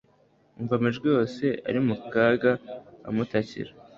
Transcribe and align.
Yumva 0.55 0.73
amajwi 0.77 1.05
yose 1.15 1.43
ari 1.67 1.79
mu 1.87 1.95
kaga 2.11 2.51
amutakira. 3.07 3.71